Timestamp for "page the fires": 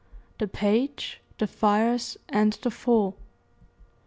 0.47-2.17